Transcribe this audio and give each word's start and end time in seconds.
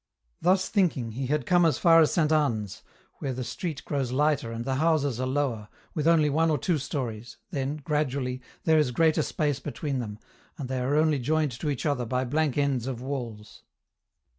Thus 0.41 0.67
thinking 0.67 1.11
he 1.11 1.27
had 1.27 1.45
come 1.45 1.63
as 1.63 1.77
far 1.77 2.01
as 2.01 2.11
St. 2.11 2.31
Anne's, 2.31 2.81
where 3.19 3.33
the 3.33 3.43
street 3.43 3.85
grows 3.85 4.11
lighter 4.11 4.51
and 4.51 4.65
the 4.65 4.77
houses 4.81 5.19
are 5.19 5.27
lower, 5.27 5.69
with 5.93 6.07
only 6.07 6.27
one 6.27 6.49
or 6.49 6.57
two 6.57 6.79
stories, 6.79 7.37
then, 7.51 7.75
gradually, 7.77 8.41
there 8.63 8.79
is 8.79 8.89
greater 8.89 9.21
space 9.21 9.59
4 9.59 9.59
6 9.59 9.59
EN 9.59 9.59
ROUTE. 9.59 9.73
between 9.75 9.99
them, 9.99 10.19
and 10.57 10.69
they 10.69 10.79
are 10.79 10.95
only 10.95 11.19
joined 11.19 11.51
to 11.59 11.69
each 11.69 11.85
other 11.85 12.07
by 12.07 12.25
blank 12.25 12.57
ends 12.57 12.87
of 12.87 12.99
walls. 13.03 13.61